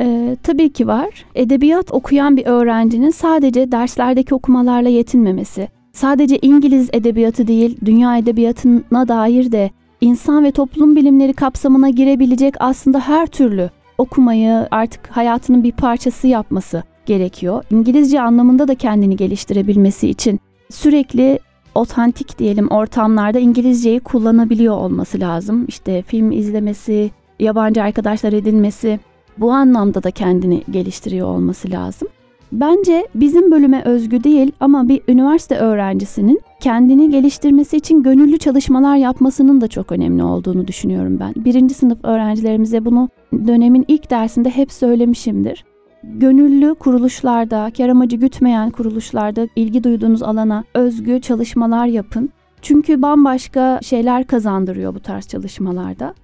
Ee, 0.00 0.36
tabii 0.42 0.72
ki 0.72 0.86
var. 0.86 1.24
Edebiyat 1.34 1.92
okuyan 1.92 2.36
bir 2.36 2.46
öğrencinin 2.46 3.10
sadece 3.10 3.72
derslerdeki 3.72 4.34
okumalarla 4.34 4.88
yetinmemesi, 4.88 5.68
sadece 6.00 6.38
İngiliz 6.38 6.88
edebiyatı 6.92 7.46
değil, 7.46 7.78
dünya 7.84 8.16
edebiyatına 8.16 9.08
dair 9.08 9.52
de 9.52 9.70
insan 10.00 10.44
ve 10.44 10.50
toplum 10.50 10.96
bilimleri 10.96 11.32
kapsamına 11.32 11.90
girebilecek 11.90 12.54
aslında 12.60 13.00
her 13.00 13.26
türlü 13.26 13.70
okumayı 13.98 14.68
artık 14.70 15.06
hayatının 15.10 15.64
bir 15.64 15.72
parçası 15.72 16.26
yapması 16.26 16.82
gerekiyor. 17.06 17.64
İngilizce 17.70 18.20
anlamında 18.20 18.68
da 18.68 18.74
kendini 18.74 19.16
geliştirebilmesi 19.16 20.08
için 20.08 20.40
sürekli 20.70 21.38
otantik 21.74 22.38
diyelim 22.38 22.68
ortamlarda 22.68 23.38
İngilizceyi 23.38 24.00
kullanabiliyor 24.00 24.76
olması 24.76 25.20
lazım. 25.20 25.64
İşte 25.68 26.02
film 26.02 26.32
izlemesi, 26.32 27.10
yabancı 27.40 27.82
arkadaşlar 27.82 28.32
edinmesi, 28.32 29.00
bu 29.38 29.52
anlamda 29.52 30.02
da 30.02 30.10
kendini 30.10 30.62
geliştiriyor 30.70 31.28
olması 31.28 31.70
lazım. 31.70 32.08
Bence 32.52 33.06
bizim 33.14 33.50
bölüme 33.50 33.82
özgü 33.84 34.24
değil 34.24 34.52
ama 34.60 34.88
bir 34.88 35.00
üniversite 35.08 35.56
öğrencisinin 35.56 36.40
kendini 36.60 37.10
geliştirmesi 37.10 37.76
için 37.76 38.02
gönüllü 38.02 38.38
çalışmalar 38.38 38.96
yapmasının 38.96 39.60
da 39.60 39.68
çok 39.68 39.92
önemli 39.92 40.22
olduğunu 40.22 40.66
düşünüyorum 40.66 41.20
ben. 41.20 41.44
Birinci 41.44 41.74
sınıf 41.74 42.04
öğrencilerimize 42.04 42.84
bunu 42.84 43.08
dönemin 43.32 43.84
ilk 43.88 44.10
dersinde 44.10 44.50
hep 44.50 44.72
söylemişimdir. 44.72 45.64
Gönüllü 46.04 46.74
kuruluşlarda, 46.74 47.70
kar 47.76 47.88
amacı 47.88 48.16
gütmeyen 48.16 48.70
kuruluşlarda 48.70 49.48
ilgi 49.56 49.84
duyduğunuz 49.84 50.22
alana 50.22 50.64
özgü 50.74 51.20
çalışmalar 51.20 51.86
yapın. 51.86 52.30
Çünkü 52.62 53.02
bambaşka 53.02 53.80
şeyler 53.82 54.26
kazandırıyor 54.26 54.94
bu 54.94 55.00
tarz 55.00 55.26
çalışmalarda. 55.26 56.14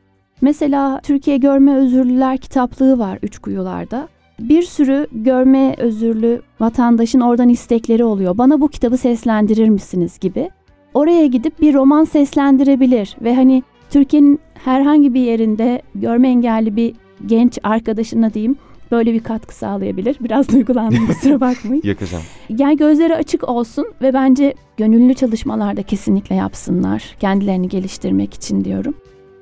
Mesela 0.41 1.01
Türkiye 1.03 1.37
Görme 1.37 1.77
Özürlüler 1.77 2.39
kitaplığı 2.39 2.99
var 2.99 3.19
üç 3.23 3.39
kuyularda. 3.39 4.09
Bir 4.41 4.63
sürü 4.63 5.07
görme 5.13 5.75
özürlü 5.79 6.43
vatandaşın 6.61 7.21
oradan 7.21 7.49
istekleri 7.49 8.05
oluyor. 8.05 8.39
Bana 8.39 8.61
bu 8.61 8.69
kitabı 8.69 8.97
seslendirir 8.97 9.69
misiniz 9.69 10.19
gibi. 10.19 10.51
Oraya 10.95 11.27
gidip 11.27 11.61
bir 11.61 11.75
roman 11.75 12.05
seslendirebilir 12.05 13.17
ve 13.23 13.35
hani 13.35 13.63
Türkiye'nin 13.91 14.41
herhangi 14.65 15.15
bir 15.15 15.21
yerinde 15.21 15.83
görme 15.95 16.29
engelli 16.29 16.77
bir 16.77 16.95
genç 17.27 17.59
arkadaşına 17.63 18.35
diyeyim 18.35 18.57
böyle 18.91 19.13
bir 19.13 19.21
katkı 19.21 19.55
sağlayabilir. 19.55 20.17
Biraz 20.21 20.49
duygulandım 20.53 21.07
kusura 21.07 21.41
bakmayın. 21.41 21.83
Yakacağım. 21.87 22.25
Yani 22.49 22.77
gözleri 22.77 23.15
açık 23.15 23.49
olsun 23.49 23.87
ve 24.03 24.15
bence 24.15 24.55
gönüllü 24.77 25.15
çalışmalarda 25.15 25.83
kesinlikle 25.83 26.35
yapsınlar. 26.35 27.17
Kendilerini 27.21 27.69
geliştirmek 27.69 28.35
için 28.35 28.65
diyorum. 28.65 28.95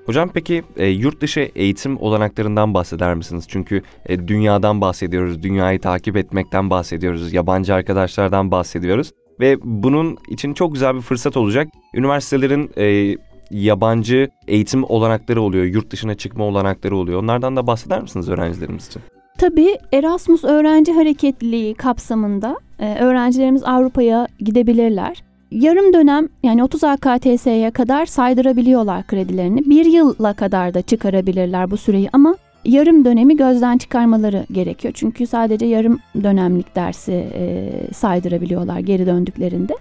Hocam 0.07 0.31
peki 0.35 0.63
e, 0.77 0.87
yurt 0.87 1.21
dışı 1.21 1.51
eğitim 1.55 1.97
olanaklarından 1.97 2.75
bahseder 2.75 3.15
misiniz? 3.15 3.45
Çünkü 3.49 3.83
e, 4.07 4.29
dünyadan 4.29 4.81
bahsediyoruz, 4.81 5.43
dünyayı 5.43 5.81
takip 5.81 6.17
etmekten 6.17 6.71
bahsediyoruz, 6.71 7.33
yabancı 7.33 7.75
arkadaşlardan 7.75 8.51
bahsediyoruz. 8.51 9.13
Ve 9.41 9.57
bunun 9.65 10.19
için 10.29 10.55
çok 10.55 10.73
güzel 10.73 10.95
bir 10.95 11.01
fırsat 11.01 11.37
olacak. 11.37 11.69
Üniversitelerin 11.95 12.71
e, 12.79 13.17
yabancı 13.51 14.29
eğitim 14.49 14.85
olanakları 14.85 15.43
oluyor, 15.43 15.65
yurt 15.65 15.91
dışına 15.91 16.15
çıkma 16.15 16.45
olanakları 16.45 16.97
oluyor. 16.97 17.23
Onlardan 17.23 17.57
da 17.57 17.67
bahseder 17.67 18.03
misiniz 18.03 18.29
öğrencilerimiz 18.29 18.87
için? 18.87 19.03
Tabii 19.39 19.79
Erasmus 19.93 20.45
öğrenci 20.45 20.93
hareketliliği 20.93 21.75
kapsamında 21.75 22.59
e, 22.79 22.95
öğrencilerimiz 22.95 23.65
Avrupa'ya 23.65 24.29
gidebilirler. 24.39 25.23
Yarım 25.55 25.93
dönem 25.93 26.29
yani 26.43 26.65
30 26.65 26.85
AKTS'ye 26.85 27.71
kadar 27.71 28.07
saydırabiliyorlar 28.07 29.07
kredilerini. 29.07 29.65
Bir 29.65 29.85
yılla 29.85 30.35
kadar 30.35 30.75
da 30.75 30.83
çıkarabilirler 30.83 31.71
bu 31.71 31.77
süreyi 31.77 32.09
ama 32.13 32.37
yarım 32.65 33.05
dönemi 33.05 33.37
gözden 33.37 33.79
çıkarmaları 33.79 34.47
gerekiyor. 34.53 34.95
Çünkü 34.97 35.27
sadece 35.27 35.67
yarım 35.67 35.99
dönemlik 36.23 36.77
dersi 36.77 37.13
e, 37.13 37.71
saydırabiliyorlar 37.95 38.79
geri 38.79 39.07
döndüklerinde. 39.07 39.75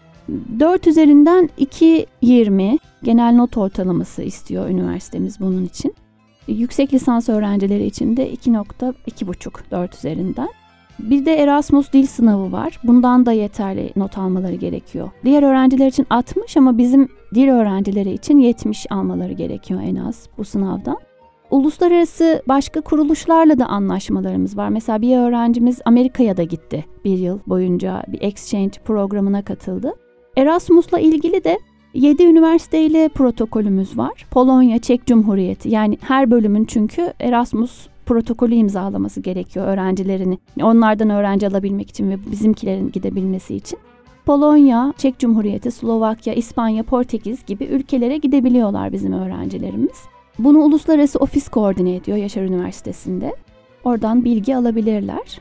4 0.59 0.87
üzerinden 0.87 1.49
2.20 1.59 2.79
genel 3.03 3.33
not 3.35 3.57
ortalaması 3.57 4.23
istiyor 4.23 4.69
üniversitemiz 4.69 5.39
bunun 5.39 5.65
için. 5.65 5.93
Yüksek 6.47 6.93
lisans 6.93 7.29
öğrencileri 7.29 7.85
için 7.85 8.17
de 8.17 8.33
2.2,5 8.33 9.71
4 9.71 9.95
üzerinden. 9.95 10.49
Bir 10.99 11.25
de 11.25 11.35
Erasmus 11.35 11.93
dil 11.93 12.05
sınavı 12.05 12.51
var. 12.51 12.79
Bundan 12.83 13.25
da 13.25 13.31
yeterli 13.31 13.91
not 13.95 14.17
almaları 14.17 14.55
gerekiyor. 14.55 15.09
Diğer 15.23 15.43
öğrenciler 15.43 15.87
için 15.87 16.07
60 16.09 16.57
ama 16.57 16.77
bizim 16.77 17.09
dil 17.35 17.49
öğrencileri 17.49 18.11
için 18.11 18.37
70 18.39 18.85
almaları 18.89 19.33
gerekiyor 19.33 19.81
en 19.83 19.95
az 19.95 20.27
bu 20.37 20.43
sınavdan. 20.43 20.97
Uluslararası 21.51 22.43
başka 22.47 22.81
kuruluşlarla 22.81 23.59
da 23.59 23.65
anlaşmalarımız 23.65 24.57
var. 24.57 24.69
Mesela 24.69 25.01
bir 25.01 25.17
öğrencimiz 25.17 25.81
Amerika'ya 25.85 26.37
da 26.37 26.43
gitti. 26.43 26.85
Bir 27.05 27.17
yıl 27.17 27.39
boyunca 27.47 28.03
bir 28.07 28.21
exchange 28.21 28.79
programına 28.85 29.41
katıldı. 29.41 29.93
Erasmus'la 30.37 30.99
ilgili 30.99 31.43
de 31.43 31.59
7 31.93 32.23
üniversiteyle 32.23 33.09
protokolümüz 33.09 33.97
var. 33.97 34.25
Polonya, 34.31 34.79
Çek 34.79 35.05
Cumhuriyeti 35.05 35.69
yani 35.69 35.97
her 36.01 36.31
bölümün 36.31 36.65
çünkü 36.65 37.13
Erasmus 37.19 37.87
protokolü 38.13 38.55
imzalaması 38.55 39.21
gerekiyor 39.21 39.67
öğrencilerini. 39.67 40.37
Onlardan 40.61 41.09
öğrenci 41.09 41.47
alabilmek 41.47 41.89
için 41.89 42.09
ve 42.09 42.17
bizimkilerin 42.31 42.91
gidebilmesi 42.91 43.55
için. 43.55 43.79
Polonya, 44.25 44.93
Çek 44.97 45.19
Cumhuriyeti, 45.19 45.71
Slovakya, 45.71 46.33
İspanya, 46.33 46.83
Portekiz 46.83 47.45
gibi 47.45 47.63
ülkelere 47.63 48.17
gidebiliyorlar 48.17 48.91
bizim 48.91 49.13
öğrencilerimiz. 49.13 50.03
Bunu 50.39 50.57
uluslararası 50.57 51.19
ofis 51.19 51.49
koordine 51.49 51.95
ediyor 51.95 52.17
Yaşar 52.17 52.41
Üniversitesi'nde. 52.41 53.35
Oradan 53.83 54.25
bilgi 54.25 54.55
alabilirler. 54.55 55.39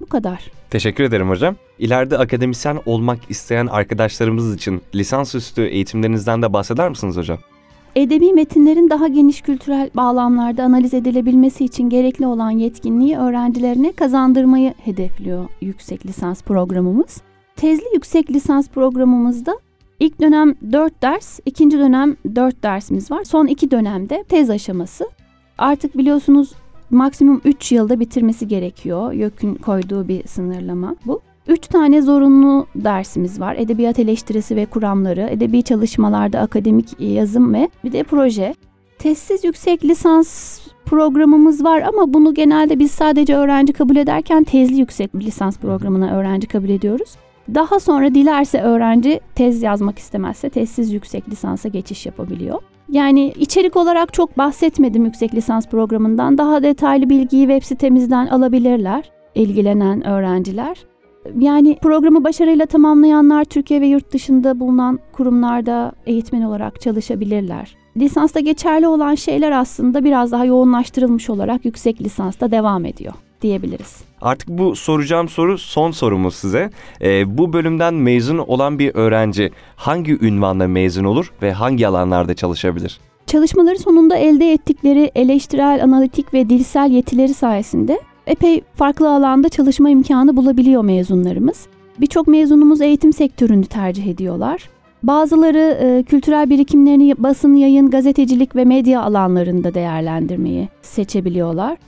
Bu 0.00 0.06
kadar. 0.06 0.50
Teşekkür 0.70 1.04
ederim 1.04 1.28
hocam. 1.28 1.56
İleride 1.78 2.18
akademisyen 2.18 2.80
olmak 2.86 3.18
isteyen 3.30 3.66
arkadaşlarımız 3.66 4.54
için 4.54 4.82
lisansüstü 4.94 5.62
eğitimlerinizden 5.62 6.42
de 6.42 6.52
bahseder 6.52 6.88
misiniz 6.88 7.16
hocam? 7.16 7.38
Edebi 7.96 8.32
metinlerin 8.32 8.90
daha 8.90 9.08
geniş 9.08 9.40
kültürel 9.40 9.90
bağlamlarda 9.94 10.62
analiz 10.62 10.94
edilebilmesi 10.94 11.64
için 11.64 11.88
gerekli 11.88 12.26
olan 12.26 12.50
yetkinliği 12.50 13.16
öğrencilerine 13.16 13.92
kazandırmayı 13.92 14.74
hedefliyor 14.84 15.48
yüksek 15.60 16.06
lisans 16.06 16.42
programımız. 16.42 17.22
Tezli 17.56 17.84
yüksek 17.94 18.30
lisans 18.30 18.68
programımızda 18.68 19.58
ilk 20.00 20.20
dönem 20.20 20.54
4 20.72 21.02
ders, 21.02 21.40
ikinci 21.46 21.78
dönem 21.78 22.16
4 22.34 22.62
dersimiz 22.62 23.10
var. 23.10 23.24
Son 23.24 23.46
iki 23.46 23.70
dönemde 23.70 24.24
tez 24.28 24.50
aşaması. 24.50 25.08
Artık 25.58 25.98
biliyorsunuz 25.98 26.52
maksimum 26.90 27.40
3 27.44 27.72
yılda 27.72 28.00
bitirmesi 28.00 28.48
gerekiyor. 28.48 29.12
YÖK'ün 29.12 29.54
koyduğu 29.54 30.08
bir 30.08 30.26
sınırlama 30.26 30.96
bu. 31.06 31.20
Üç 31.48 31.66
tane 31.66 32.02
zorunlu 32.02 32.66
dersimiz 32.74 33.40
var. 33.40 33.56
Edebiyat 33.58 33.98
eleştirisi 33.98 34.56
ve 34.56 34.66
kuramları, 34.66 35.28
edebi 35.30 35.62
çalışmalarda 35.62 36.40
akademik 36.40 37.00
yazım 37.00 37.54
ve 37.54 37.68
bir 37.84 37.92
de 37.92 38.02
proje. 38.02 38.54
Testsiz 38.98 39.44
yüksek 39.44 39.84
lisans 39.84 40.60
programımız 40.84 41.64
var 41.64 41.80
ama 41.80 42.14
bunu 42.14 42.34
genelde 42.34 42.78
biz 42.78 42.90
sadece 42.90 43.36
öğrenci 43.36 43.72
kabul 43.72 43.96
ederken 43.96 44.44
tezli 44.44 44.76
yüksek 44.76 45.14
lisans 45.14 45.58
programına 45.58 46.16
öğrenci 46.16 46.48
kabul 46.48 46.68
ediyoruz. 46.68 47.16
Daha 47.54 47.80
sonra 47.80 48.14
dilerse 48.14 48.60
öğrenci 48.60 49.20
tez 49.34 49.62
yazmak 49.62 49.98
istemezse 49.98 50.50
tezsiz 50.50 50.92
yüksek 50.92 51.28
lisansa 51.28 51.68
geçiş 51.68 52.06
yapabiliyor. 52.06 52.62
Yani 52.88 53.32
içerik 53.38 53.76
olarak 53.76 54.12
çok 54.12 54.38
bahsetmedim 54.38 55.04
yüksek 55.04 55.34
lisans 55.34 55.68
programından. 55.68 56.38
Daha 56.38 56.62
detaylı 56.62 57.10
bilgiyi 57.10 57.46
web 57.46 57.62
sitemizden 57.62 58.26
alabilirler 58.26 59.10
ilgilenen 59.34 60.06
öğrenciler. 60.06 60.76
Yani 61.38 61.78
programı 61.82 62.24
başarıyla 62.24 62.66
tamamlayanlar 62.66 63.44
Türkiye 63.44 63.80
ve 63.80 63.86
yurt 63.86 64.12
dışında 64.12 64.60
bulunan 64.60 64.98
kurumlarda 65.12 65.92
eğitmen 66.06 66.42
olarak 66.42 66.80
çalışabilirler. 66.80 67.76
Lisansta 67.96 68.40
geçerli 68.40 68.88
olan 68.88 69.14
şeyler 69.14 69.52
aslında 69.52 70.04
biraz 70.04 70.32
daha 70.32 70.44
yoğunlaştırılmış 70.44 71.30
olarak 71.30 71.64
yüksek 71.64 72.00
lisansta 72.00 72.50
devam 72.50 72.84
ediyor 72.84 73.14
diyebiliriz. 73.42 74.04
Artık 74.20 74.48
bu 74.48 74.76
soracağım 74.76 75.28
soru 75.28 75.58
son 75.58 75.90
sorumuz 75.90 76.34
size. 76.34 76.70
Ee, 77.02 77.38
bu 77.38 77.52
bölümden 77.52 77.94
mezun 77.94 78.38
olan 78.38 78.78
bir 78.78 78.94
öğrenci 78.94 79.50
hangi 79.76 80.26
ünvanla 80.26 80.68
mezun 80.68 81.04
olur 81.04 81.32
ve 81.42 81.52
hangi 81.52 81.88
alanlarda 81.88 82.34
çalışabilir? 82.34 83.00
Çalışmaları 83.26 83.78
sonunda 83.78 84.16
elde 84.16 84.52
ettikleri 84.52 85.10
eleştirel, 85.14 85.84
analitik 85.84 86.34
ve 86.34 86.48
dilsel 86.48 86.90
yetileri 86.90 87.34
sayesinde 87.34 88.00
epey 88.26 88.62
farklı 88.74 89.14
alanda 89.14 89.48
çalışma 89.48 89.90
imkanı 89.90 90.36
bulabiliyor 90.36 90.84
mezunlarımız. 90.84 91.66
Birçok 92.00 92.26
mezunumuz 92.26 92.80
eğitim 92.80 93.12
sektörünü 93.12 93.64
tercih 93.64 94.06
ediyorlar. 94.06 94.68
Bazıları 95.02 95.78
e, 95.80 96.02
kültürel 96.02 96.50
birikimlerini 96.50 97.14
basın, 97.18 97.54
yayın, 97.54 97.90
gazetecilik 97.90 98.56
ve 98.56 98.64
medya 98.64 99.02
alanlarında 99.02 99.74
değerlendirmeyi 99.74 100.68
seçebiliyorlar. 100.82 101.78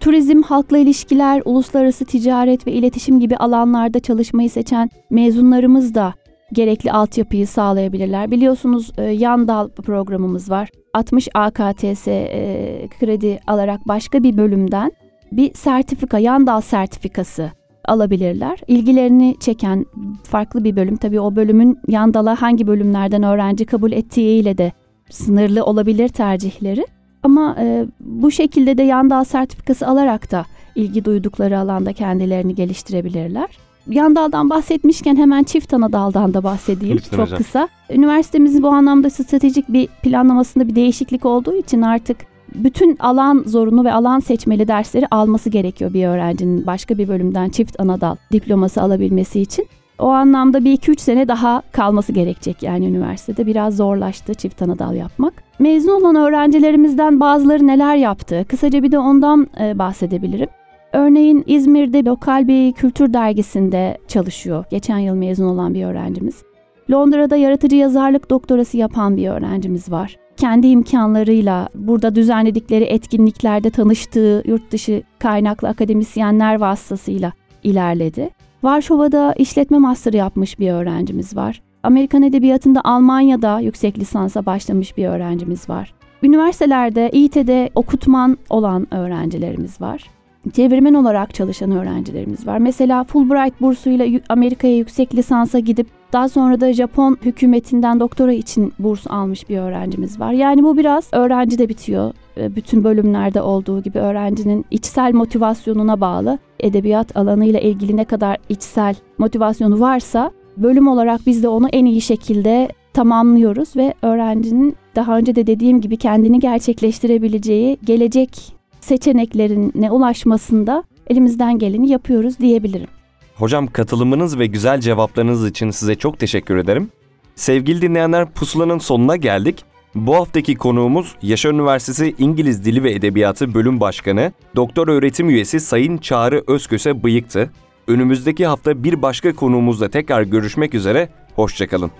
Turizm, 0.00 0.42
halkla 0.42 0.78
ilişkiler, 0.78 1.42
uluslararası 1.44 2.04
ticaret 2.04 2.66
ve 2.66 2.72
iletişim 2.72 3.20
gibi 3.20 3.36
alanlarda 3.36 4.00
çalışmayı 4.00 4.50
seçen 4.50 4.90
mezunlarımız 5.10 5.94
da 5.94 6.14
gerekli 6.52 6.92
altyapıyı 6.92 7.46
sağlayabilirler. 7.46 8.30
Biliyorsunuz 8.30 8.90
e, 8.98 9.02
yan 9.02 9.48
dal 9.48 9.68
programımız 9.68 10.50
var. 10.50 10.68
60 10.94 11.28
AKTS 11.34 12.08
e, 12.08 12.88
kredi 13.00 13.40
alarak 13.46 13.88
başka 13.88 14.22
bir 14.22 14.36
bölümden 14.36 14.92
bir 15.32 15.54
sertifika, 15.54 16.18
yan 16.18 16.46
dal 16.46 16.60
sertifikası 16.60 17.50
alabilirler. 17.84 18.58
İlgilerini 18.66 19.36
çeken 19.40 19.86
farklı 20.24 20.64
bir 20.64 20.76
bölüm 20.76 20.96
tabii 20.96 21.20
o 21.20 21.36
bölümün 21.36 21.78
yan 21.88 22.14
dala 22.14 22.42
hangi 22.42 22.66
bölümlerden 22.66 23.22
öğrenci 23.22 23.66
kabul 23.66 23.92
ettiğiyle 23.92 24.58
de 24.58 24.72
sınırlı 25.10 25.64
olabilir 25.64 26.08
tercihleri. 26.08 26.86
Ama 27.22 27.56
e, 27.60 27.86
bu 28.00 28.30
şekilde 28.30 28.78
de 28.78 28.82
yan 28.82 29.10
dal 29.10 29.24
sertifikası 29.24 29.86
alarak 29.86 30.30
da 30.30 30.44
ilgi 30.74 31.04
duydukları 31.04 31.58
alanda 31.58 31.92
kendilerini 31.92 32.54
geliştirebilirler. 32.54 33.48
Yan 33.90 34.16
daldan 34.16 34.50
bahsetmişken 34.50 35.16
hemen 35.16 35.42
çift 35.42 35.74
ana 35.74 35.92
daldan 35.92 36.34
da 36.34 36.44
bahsedeyim 36.44 36.96
Lütfen 36.96 37.16
çok 37.16 37.26
hocam. 37.26 37.38
kısa. 37.38 37.68
Üniversitemizin 37.90 38.62
bu 38.62 38.68
anlamda 38.68 39.10
stratejik 39.10 39.68
bir 39.68 39.86
planlamasında 39.86 40.68
bir 40.68 40.74
değişiklik 40.74 41.26
olduğu 41.26 41.56
için 41.56 41.82
artık 41.82 42.16
bütün 42.64 42.96
alan 42.96 43.42
zorunlu 43.46 43.84
ve 43.84 43.92
alan 43.92 44.20
seçmeli 44.20 44.68
dersleri 44.68 45.06
alması 45.10 45.50
gerekiyor 45.50 45.94
bir 45.94 46.06
öğrencinin 46.06 46.66
başka 46.66 46.98
bir 46.98 47.08
bölümden 47.08 47.48
çift 47.48 47.80
ana 47.80 48.00
dal 48.00 48.16
diploması 48.32 48.82
alabilmesi 48.82 49.40
için. 49.40 49.66
O 49.98 50.08
anlamda 50.08 50.64
bir 50.64 50.72
iki 50.72 50.90
üç 50.90 51.00
sene 51.00 51.28
daha 51.28 51.62
kalması 51.72 52.12
gerekecek 52.12 52.62
yani 52.62 52.86
üniversitede. 52.86 53.46
Biraz 53.46 53.76
zorlaştı 53.76 54.34
çift 54.34 54.62
ana 54.62 54.78
dal 54.78 54.94
yapmak. 54.94 55.34
Mezun 55.58 56.00
olan 56.00 56.16
öğrencilerimizden 56.16 57.20
bazıları 57.20 57.66
neler 57.66 57.96
yaptı? 57.96 58.44
Kısaca 58.48 58.82
bir 58.82 58.92
de 58.92 58.98
ondan 58.98 59.46
e, 59.60 59.78
bahsedebilirim. 59.78 60.48
Örneğin 60.92 61.44
İzmir'de 61.46 62.04
lokal 62.04 62.48
bir 62.48 62.72
kültür 62.72 63.12
dergisinde 63.12 63.98
çalışıyor. 64.08 64.64
Geçen 64.70 64.98
yıl 64.98 65.14
mezun 65.14 65.46
olan 65.46 65.74
bir 65.74 65.84
öğrencimiz. 65.84 66.42
Londra'da 66.90 67.36
yaratıcı 67.36 67.76
yazarlık 67.76 68.30
doktorası 68.30 68.76
yapan 68.76 69.16
bir 69.16 69.28
öğrencimiz 69.28 69.90
var. 69.90 70.16
Kendi 70.36 70.66
imkanlarıyla 70.66 71.68
burada 71.74 72.14
düzenledikleri 72.14 72.84
etkinliklerde 72.84 73.70
tanıştığı 73.70 74.42
yurt 74.46 74.72
dışı 74.72 75.02
kaynaklı 75.18 75.68
akademisyenler 75.68 76.60
vasıtasıyla 76.60 77.32
ilerledi. 77.62 78.30
Varşova'da 78.62 79.32
işletme 79.32 79.78
master'ı 79.78 80.16
yapmış 80.16 80.58
bir 80.58 80.70
öğrencimiz 80.70 81.36
var. 81.36 81.62
Amerikan 81.82 82.22
Edebiyatı'nda 82.22 82.80
Almanya'da 82.84 83.60
yüksek 83.60 83.98
lisansa 83.98 84.46
başlamış 84.46 84.96
bir 84.96 85.06
öğrencimiz 85.06 85.68
var. 85.68 85.94
Üniversitelerde, 86.22 87.10
İİT'de 87.12 87.70
okutman 87.74 88.38
olan 88.50 88.94
öğrencilerimiz 88.94 89.80
var. 89.80 90.15
Çevirmen 90.52 90.94
olarak 90.94 91.34
çalışan 91.34 91.70
öğrencilerimiz 91.70 92.46
var. 92.46 92.58
Mesela 92.58 93.04
Fulbright 93.04 93.60
bursuyla 93.60 94.20
Amerika'ya 94.28 94.76
yüksek 94.76 95.14
lisansa 95.14 95.58
gidip 95.58 95.86
daha 96.12 96.28
sonra 96.28 96.60
da 96.60 96.72
Japon 96.72 97.18
hükümetinden 97.22 98.00
doktora 98.00 98.32
için 98.32 98.72
burs 98.78 99.06
almış 99.06 99.48
bir 99.48 99.58
öğrencimiz 99.58 100.20
var. 100.20 100.32
Yani 100.32 100.62
bu 100.62 100.76
biraz 100.76 101.08
öğrencide 101.12 101.68
bitiyor. 101.68 102.12
E, 102.36 102.56
Bütün 102.56 102.84
bölümlerde 102.84 103.42
olduğu 103.42 103.82
gibi 103.82 103.98
öğrencinin 103.98 104.64
içsel 104.70 105.14
motivasyonuna 105.14 106.00
bağlı. 106.00 106.38
Edebiyat 106.60 107.16
alanıyla 107.16 107.60
ilgili 107.60 107.96
ne 107.96 108.04
kadar 108.04 108.36
içsel 108.48 108.94
motivasyonu 109.18 109.80
varsa 109.80 110.30
bölüm 110.56 110.88
olarak 110.88 111.20
biz 111.26 111.42
de 111.42 111.48
onu 111.48 111.68
en 111.68 111.84
iyi 111.84 112.00
şekilde 112.00 112.68
tamamlıyoruz 112.92 113.76
ve 113.76 113.94
öğrencinin 114.02 114.76
daha 114.96 115.18
önce 115.18 115.36
de 115.36 115.46
dediğim 115.46 115.80
gibi 115.80 115.96
kendini 115.96 116.40
gerçekleştirebileceği 116.40 117.78
gelecek 117.84 118.55
seçeneklerine 118.86 119.90
ulaşmasında 119.90 120.84
elimizden 121.06 121.58
geleni 121.58 121.90
yapıyoruz 121.90 122.38
diyebilirim. 122.38 122.88
Hocam 123.36 123.66
katılımınız 123.66 124.38
ve 124.38 124.46
güzel 124.46 124.80
cevaplarınız 124.80 125.48
için 125.48 125.70
size 125.70 125.94
çok 125.94 126.18
teşekkür 126.18 126.56
ederim. 126.56 126.88
Sevgili 127.34 127.82
dinleyenler 127.82 128.30
pusulanın 128.30 128.78
sonuna 128.78 129.16
geldik. 129.16 129.64
Bu 129.94 130.14
haftaki 130.14 130.54
konuğumuz 130.54 131.16
Yaşar 131.22 131.50
Üniversitesi 131.50 132.14
İngiliz 132.18 132.64
Dili 132.64 132.82
ve 132.82 132.92
Edebiyatı 132.92 133.54
Bölüm 133.54 133.80
Başkanı, 133.80 134.32
Doktor 134.56 134.88
Öğretim 134.88 135.30
Üyesi 135.30 135.60
Sayın 135.60 135.98
Çağrı 135.98 136.44
Özköse 136.46 137.02
Bıyık'tı. 137.04 137.50
Önümüzdeki 137.88 138.46
hafta 138.46 138.84
bir 138.84 139.02
başka 139.02 139.34
konuğumuzla 139.34 139.88
tekrar 139.88 140.22
görüşmek 140.22 140.74
üzere, 140.74 141.08
hoşçakalın. 141.34 141.90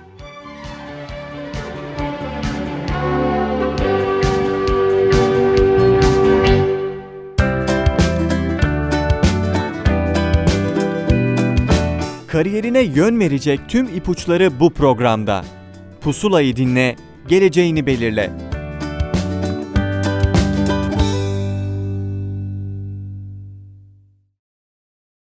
Kariyerine 12.37 12.81
yön 12.81 13.20
verecek 13.20 13.61
tüm 13.68 13.87
ipuçları 13.96 14.61
bu 14.61 14.70
programda. 14.70 15.44
Pusulayı 16.01 16.57
dinle, 16.57 16.96
geleceğini 17.29 17.87
belirle. 17.87 18.31